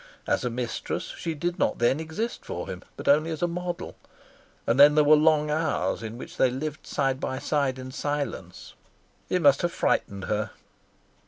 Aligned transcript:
As 0.25 0.43
a 0.43 0.49
mistress 0.49 1.13
she 1.15 1.35
did 1.35 1.59
not 1.59 1.77
then 1.77 1.99
exist 1.99 2.43
for 2.43 2.67
him, 2.67 2.81
but 2.97 3.07
only 3.07 3.29
as 3.29 3.43
a 3.43 3.47
model; 3.47 3.95
and 4.65 4.79
then 4.79 4.95
there 4.95 5.03
were 5.03 5.15
long 5.15 5.51
hours 5.51 6.01
in 6.01 6.17
which 6.17 6.37
they 6.37 6.49
lived 6.49 6.87
side 6.87 7.19
by 7.19 7.37
side 7.37 7.77
in 7.77 7.91
silence. 7.91 8.73
It 9.29 9.43
must 9.43 9.61
have 9.61 9.71
frightened 9.71 10.23
her. 10.23 10.49